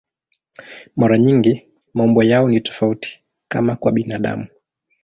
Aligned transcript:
Mara 0.95 1.17
nyingi 1.17 1.67
maumbo 1.93 2.23
yao 2.23 2.49
ni 2.49 2.59
tofauti, 2.61 3.19
kama 3.47 3.75
kwa 3.75 3.91
binadamu. 3.91 4.47